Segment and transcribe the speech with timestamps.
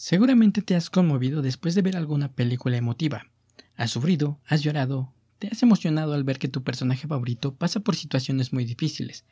[0.00, 3.26] Seguramente te has conmovido después de ver alguna película emotiva.
[3.74, 7.96] Has sufrido, has llorado, te has emocionado al ver que tu personaje favorito pasa por
[7.96, 9.24] situaciones muy difíciles,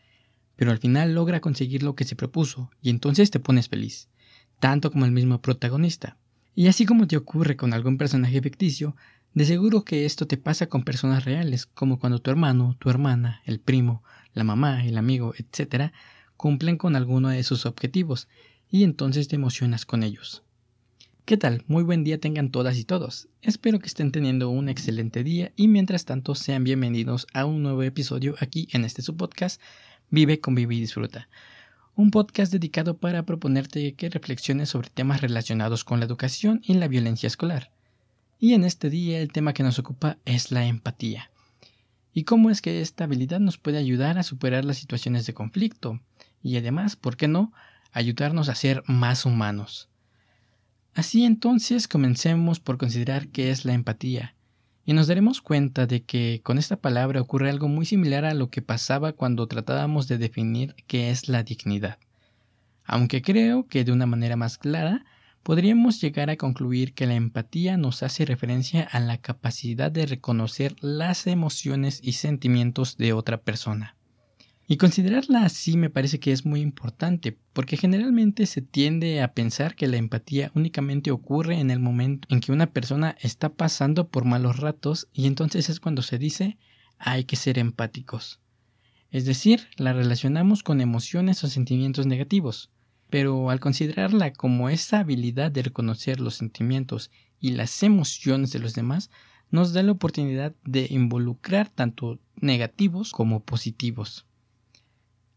[0.56, 4.09] pero al final logra conseguir lo que se propuso y entonces te pones feliz,
[4.59, 6.16] tanto como el mismo protagonista.
[6.56, 8.96] Y así como te ocurre con algún personaje ficticio,
[9.34, 13.41] de seguro que esto te pasa con personas reales, como cuando tu hermano, tu hermana,
[13.45, 14.02] el primo,
[14.34, 15.92] la mamá, el amigo, etc.,
[16.37, 18.27] cumplen con alguno de sus objetivos,
[18.69, 20.42] y entonces te emocionas con ellos.
[21.27, 21.65] ¿Qué tal?
[21.66, 23.27] Muy buen día tengan todas y todos.
[23.43, 27.83] Espero que estén teniendo un excelente día y mientras tanto sean bienvenidos a un nuevo
[27.83, 29.61] episodio aquí en este su podcast
[30.09, 31.29] Vive, convive y disfruta.
[31.97, 36.87] Un podcast dedicado para proponerte que reflexiones sobre temas relacionados con la educación y la
[36.87, 37.73] violencia escolar.
[38.38, 41.33] Y en este día el tema que nos ocupa es la empatía.
[42.13, 46.01] Y cómo es que esta habilidad nos puede ayudar a superar las situaciones de conflicto
[46.40, 47.52] y además, ¿por qué no?,
[47.90, 49.88] ayudarnos a ser más humanos.
[50.97, 54.35] Así entonces comencemos por considerar qué es la empatía,
[54.87, 58.49] y nos daremos cuenta de que con esta palabra ocurre algo muy similar a lo
[58.49, 61.99] que pasaba cuando tratábamos de definir qué es la dignidad.
[62.83, 65.05] Aunque creo que de una manera más clara,
[65.43, 70.77] podríamos llegar a concluir que la empatía nos hace referencia a la capacidad de reconocer
[70.81, 73.96] las emociones y sentimientos de otra persona.
[74.69, 79.76] Y considerarla así me parece que es muy importante, porque generalmente se tiende a pensar
[79.76, 84.25] que la empatía únicamente ocurre en el momento en que una persona está pasando por
[84.25, 86.59] malos ratos y entonces es cuando se dice
[86.98, 88.41] hay que ser empáticos.
[89.12, 92.70] Es decir, la relacionamos con emociones o sentimientos negativos,
[93.09, 98.75] pero al considerarla como esa habilidad de reconocer los sentimientos y las emociones de los
[98.75, 99.10] demás,
[99.53, 104.26] nos da la oportunidad de involucrar tanto negativos como positivos.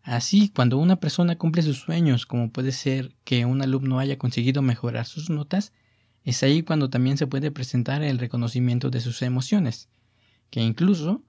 [0.03, 4.61] Así, cuando una persona cumple sus sueños, como puede ser que un alumno haya conseguido
[4.61, 5.73] mejorar sus notas,
[6.23, 9.89] es ahí cuando también se puede presentar el reconocimiento de sus emociones,
[10.49, 11.23] que incluso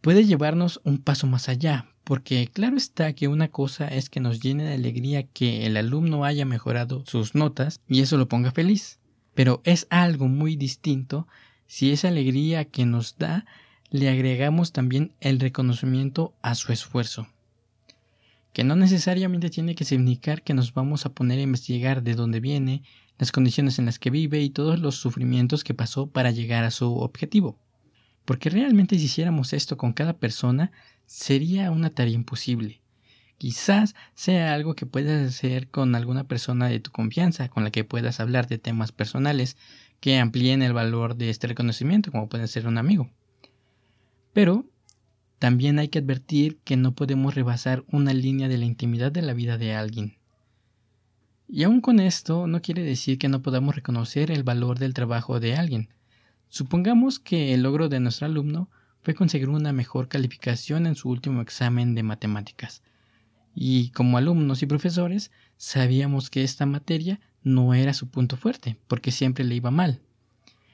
[0.00, 4.40] puede llevarnos un paso más allá, porque claro está que una cosa es que nos
[4.40, 9.00] llene de alegría que el alumno haya mejorado sus notas y eso lo ponga feliz,
[9.34, 11.26] pero es algo muy distinto
[11.66, 13.44] si esa alegría que nos da
[13.90, 17.28] le agregamos también el reconocimiento a su esfuerzo
[18.54, 22.38] que no necesariamente tiene que significar que nos vamos a poner a investigar de dónde
[22.38, 22.84] viene,
[23.18, 26.70] las condiciones en las que vive y todos los sufrimientos que pasó para llegar a
[26.70, 27.58] su objetivo.
[28.24, 30.70] Porque realmente si hiciéramos esto con cada persona,
[31.04, 32.80] sería una tarea imposible.
[33.38, 37.82] Quizás sea algo que puedas hacer con alguna persona de tu confianza, con la que
[37.82, 39.56] puedas hablar de temas personales
[39.98, 43.10] que amplíen el valor de este reconocimiento, como puede ser un amigo.
[44.32, 44.64] Pero
[45.44, 49.34] también hay que advertir que no podemos rebasar una línea de la intimidad de la
[49.34, 50.16] vida de alguien.
[51.46, 55.40] Y aun con esto no quiere decir que no podamos reconocer el valor del trabajo
[55.40, 55.90] de alguien.
[56.48, 58.70] Supongamos que el logro de nuestro alumno
[59.02, 62.82] fue conseguir una mejor calificación en su último examen de matemáticas.
[63.54, 69.10] Y como alumnos y profesores sabíamos que esta materia no era su punto fuerte, porque
[69.10, 70.00] siempre le iba mal.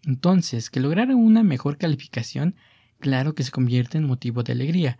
[0.04, 2.54] Entonces, que lograra una mejor calificación
[3.00, 4.98] claro que se convierte en motivo de alegría.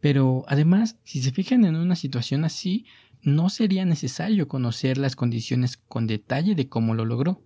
[0.00, 2.86] Pero además, si se fijan en una situación así,
[3.22, 7.42] no sería necesario conocer las condiciones con detalle de cómo lo logró.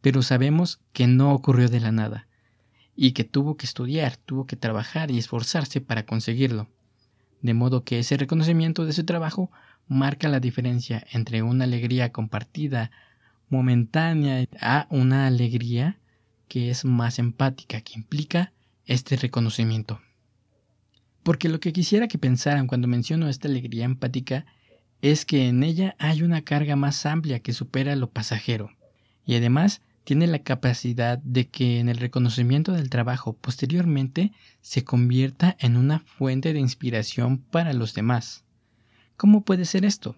[0.00, 2.26] Pero sabemos que no ocurrió de la nada,
[2.96, 6.68] y que tuvo que estudiar, tuvo que trabajar y esforzarse para conseguirlo.
[7.40, 9.50] De modo que ese reconocimiento de su trabajo
[9.88, 12.90] marca la diferencia entre una alegría compartida
[13.48, 15.98] momentánea a una alegría
[16.48, 18.52] que es más empática, que implica
[18.86, 20.00] este reconocimiento.
[21.22, 24.44] Porque lo que quisiera que pensaran cuando menciono esta alegría empática
[25.00, 28.70] es que en ella hay una carga más amplia que supera lo pasajero,
[29.24, 35.56] y además tiene la capacidad de que en el reconocimiento del trabajo posteriormente se convierta
[35.60, 38.44] en una fuente de inspiración para los demás.
[39.16, 40.16] ¿Cómo puede ser esto?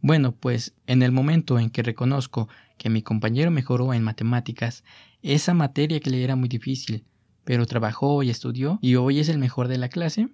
[0.00, 4.84] Bueno, pues en el momento en que reconozco que mi compañero mejoró en matemáticas,
[5.22, 7.04] esa materia que le era muy difícil,
[7.44, 10.28] pero trabajó y estudió y hoy es el mejor de la clase,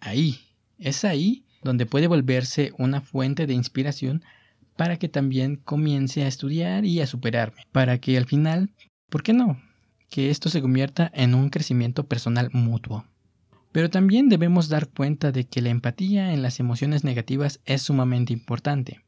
[0.00, 0.40] ahí,
[0.78, 4.22] es ahí donde puede volverse una fuente de inspiración
[4.76, 8.70] para que también comience a estudiar y a superarme, para que al final,
[9.08, 9.60] ¿por qué no?
[10.08, 13.04] Que esto se convierta en un crecimiento personal mutuo.
[13.70, 18.32] Pero también debemos dar cuenta de que la empatía en las emociones negativas es sumamente
[18.32, 19.02] importante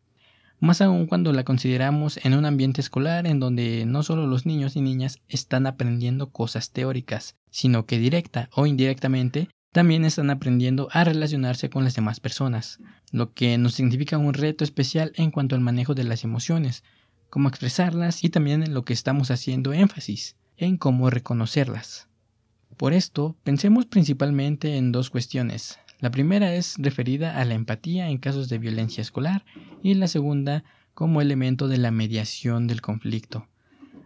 [0.65, 4.77] más aún cuando la consideramos en un ambiente escolar en donde no solo los niños
[4.77, 11.05] y niñas están aprendiendo cosas teóricas, sino que directa o indirectamente también están aprendiendo a
[11.05, 12.79] relacionarse con las demás personas,
[13.13, 16.83] lo que nos significa un reto especial en cuanto al manejo de las emociones,
[17.29, 22.09] cómo expresarlas y también en lo que estamos haciendo énfasis, en cómo reconocerlas.
[22.77, 25.79] Por esto, pensemos principalmente en dos cuestiones.
[26.05, 29.43] La primera es referida a la empatía en casos de violencia escolar
[29.83, 30.63] y la segunda
[30.93, 33.49] como elemento de la mediación del conflicto.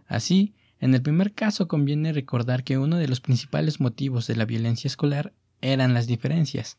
[0.07, 4.45] Así, en el primer caso conviene recordar que uno de los principales motivos de la
[4.45, 6.77] violencia escolar eran las diferencias.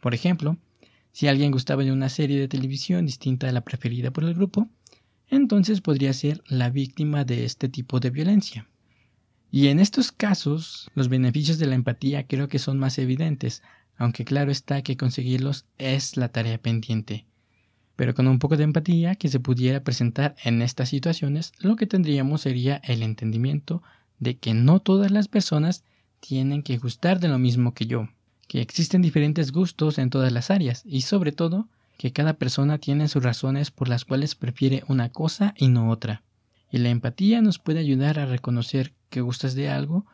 [0.00, 0.56] Por ejemplo,
[1.12, 4.70] si alguien gustaba de una serie de televisión distinta a la preferida por el grupo,
[5.28, 8.66] entonces podría ser la víctima de este tipo de violencia.
[9.50, 13.62] Y en estos casos, los beneficios de la empatía creo que son más evidentes,
[13.96, 17.26] aunque claro está que conseguirlos es la tarea pendiente.
[17.96, 21.86] Pero con un poco de empatía que se pudiera presentar en estas situaciones, lo que
[21.86, 23.82] tendríamos sería el entendimiento
[24.18, 25.84] de que no todas las personas
[26.20, 28.08] tienen que gustar de lo mismo que yo,
[28.48, 31.68] que existen diferentes gustos en todas las áreas y sobre todo
[31.98, 36.22] que cada persona tiene sus razones por las cuales prefiere una cosa y no otra.
[36.70, 40.06] Y la empatía nos puede ayudar a reconocer que gustas de algo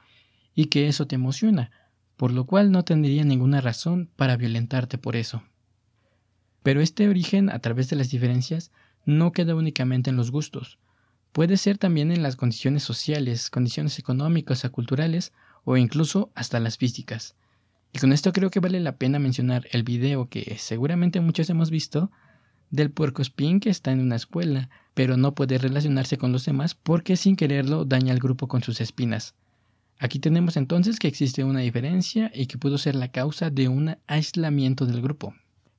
[0.55, 1.71] y que eso te emociona,
[2.19, 5.43] por lo cual no tendría ninguna razón para violentarte por eso.
[6.63, 8.73] Pero este origen a través de las diferencias
[9.07, 10.79] no queda únicamente en los gustos,
[11.33, 15.33] puede ser también en las condiciones sociales, condiciones económicas o culturales
[15.65, 17.37] o incluso hasta las físicas.
[17.93, 21.71] Y con esto creo que vale la pena mencionar el video que seguramente muchos hemos
[21.71, 22.11] visto
[22.71, 26.75] del puerco espín que está en una escuela, pero no puede relacionarse con los demás
[26.75, 29.37] porque sin quererlo daña al grupo con sus espinas.
[30.01, 33.97] Aquí tenemos entonces que existe una diferencia y que pudo ser la causa de un
[34.07, 35.35] aislamiento del grupo.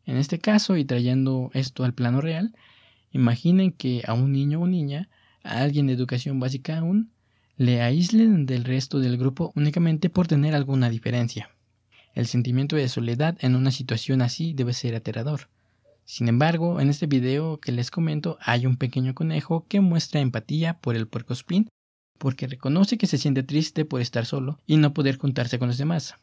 [0.05, 2.53] En este caso, y trayendo esto al plano real,
[3.11, 5.07] imaginen que a un niño o niña,
[5.43, 7.11] a alguien de educación básica aún,
[7.55, 11.49] le aíslen del resto del grupo únicamente por tener alguna diferencia.
[12.13, 15.49] El sentimiento de soledad en una situación así debe ser aterrador.
[16.03, 20.79] Sin embargo, en este video que les comento hay un pequeño conejo que muestra empatía
[20.79, 21.69] por el puercoespín
[22.19, 25.79] porque reconoce que se siente triste por estar solo y no poder juntarse con los
[25.79, 26.13] demás.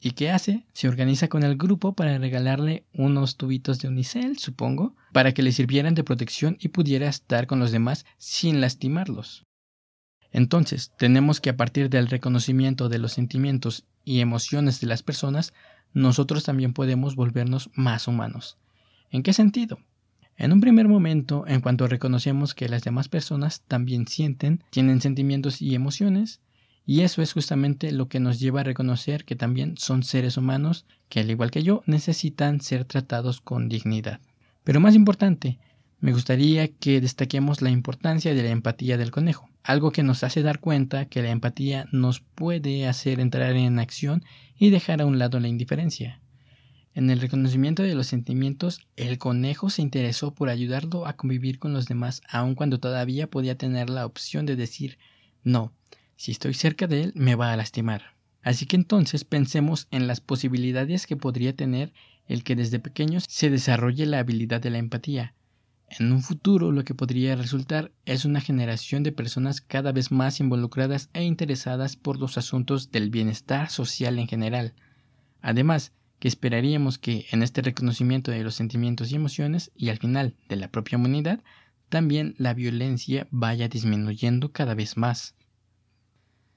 [0.00, 0.64] ¿Y qué hace?
[0.74, 5.50] Se organiza con el grupo para regalarle unos tubitos de unicel, supongo, para que le
[5.50, 9.44] sirvieran de protección y pudiera estar con los demás sin lastimarlos.
[10.30, 15.52] Entonces, tenemos que a partir del reconocimiento de los sentimientos y emociones de las personas,
[15.94, 18.56] nosotros también podemos volvernos más humanos.
[19.10, 19.78] ¿En qué sentido?
[20.40, 25.60] En un primer momento, en cuanto reconocemos que las demás personas también sienten, tienen sentimientos
[25.60, 26.40] y emociones,
[26.86, 30.86] y eso es justamente lo que nos lleva a reconocer que también son seres humanos
[31.08, 34.20] que, al igual que yo, necesitan ser tratados con dignidad.
[34.62, 35.58] Pero más importante,
[35.98, 40.42] me gustaría que destaquemos la importancia de la empatía del conejo, algo que nos hace
[40.42, 44.22] dar cuenta que la empatía nos puede hacer entrar en acción
[44.56, 46.20] y dejar a un lado la indiferencia.
[46.98, 51.72] En el reconocimiento de los sentimientos, el conejo se interesó por ayudarlo a convivir con
[51.72, 54.98] los demás, aun cuando todavía podía tener la opción de decir
[55.44, 55.72] no,
[56.16, 58.16] si estoy cerca de él me va a lastimar.
[58.42, 61.92] Así que entonces pensemos en las posibilidades que podría tener
[62.26, 65.34] el que desde pequeños se desarrolle la habilidad de la empatía,
[65.88, 70.40] en un futuro lo que podría resultar es una generación de personas cada vez más
[70.40, 74.74] involucradas e interesadas por los asuntos del bienestar social en general.
[75.40, 80.34] Además, que esperaríamos que en este reconocimiento de los sentimientos y emociones y al final
[80.48, 81.42] de la propia humanidad,
[81.88, 85.34] también la violencia vaya disminuyendo cada vez más.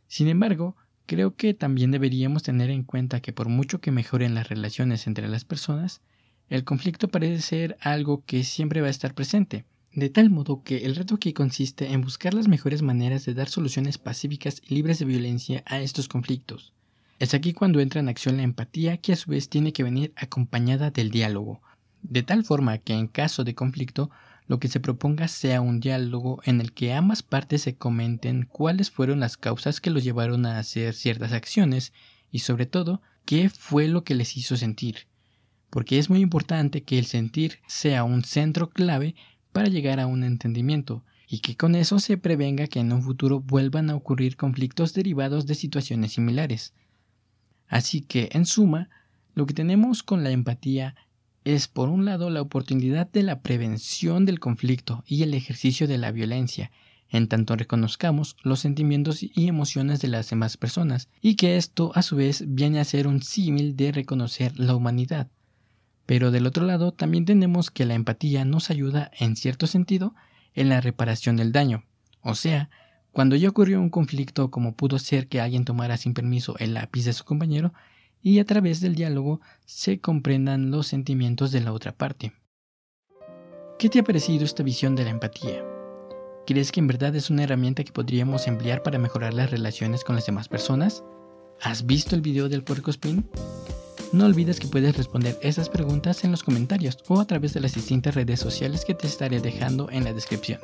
[0.07, 0.75] Sin embargo,
[1.05, 5.27] creo que también deberíamos tener en cuenta que por mucho que mejoren las relaciones entre
[5.27, 6.01] las personas,
[6.49, 10.85] el conflicto parece ser algo que siempre va a estar presente, de tal modo que
[10.85, 14.99] el reto aquí consiste en buscar las mejores maneras de dar soluciones pacíficas y libres
[14.99, 16.73] de violencia a estos conflictos.
[17.21, 20.11] Es aquí cuando entra en acción la empatía que a su vez tiene que venir
[20.15, 21.61] acompañada del diálogo,
[22.01, 24.09] de tal forma que en caso de conflicto
[24.47, 28.89] lo que se proponga sea un diálogo en el que ambas partes se comenten cuáles
[28.89, 31.93] fueron las causas que los llevaron a hacer ciertas acciones
[32.31, 35.05] y sobre todo qué fue lo que les hizo sentir
[35.69, 39.13] porque es muy importante que el sentir sea un centro clave
[39.51, 43.41] para llegar a un entendimiento y que con eso se prevenga que en un futuro
[43.41, 46.73] vuelvan a ocurrir conflictos derivados de situaciones similares.
[47.71, 48.89] Así que, en suma,
[49.33, 50.93] lo que tenemos con la empatía
[51.45, 55.97] es, por un lado, la oportunidad de la prevención del conflicto y el ejercicio de
[55.97, 56.69] la violencia,
[57.09, 62.01] en tanto reconozcamos los sentimientos y emociones de las demás personas, y que esto, a
[62.01, 65.29] su vez, viene a ser un símil de reconocer la humanidad.
[66.05, 70.13] Pero del otro lado también tenemos que la empatía nos ayuda en cierto sentido
[70.53, 71.85] en la reparación del daño.
[72.21, 72.69] O sea,
[73.11, 77.05] cuando ya ocurrió un conflicto como pudo ser que alguien tomara sin permiso el lápiz
[77.05, 77.73] de su compañero
[78.21, 82.33] y a través del diálogo se comprendan los sentimientos de la otra parte.
[83.79, 85.65] ¿Qué te ha parecido esta visión de la empatía?
[86.45, 90.15] ¿Crees que en verdad es una herramienta que podríamos emplear para mejorar las relaciones con
[90.15, 91.03] las demás personas?
[91.61, 93.27] ¿Has visto el video del puerco spin?
[94.13, 97.73] No olvides que puedes responder esas preguntas en los comentarios o a través de las
[97.73, 100.59] distintas redes sociales que te estaré dejando en la descripción.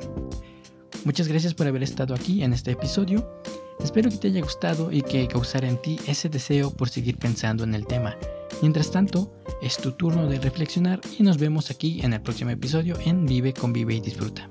[1.04, 3.26] Muchas gracias por haber estado aquí en este episodio.
[3.82, 7.64] Espero que te haya gustado y que causara en ti ese deseo por seguir pensando
[7.64, 8.16] en el tema.
[8.60, 12.96] Mientras tanto, es tu turno de reflexionar y nos vemos aquí en el próximo episodio
[13.04, 14.48] en Vive, Convive y Disfruta.